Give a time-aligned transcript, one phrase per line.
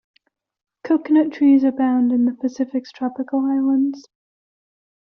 [0.83, 4.03] Coconut trees abound in the Pacific's tropical islands.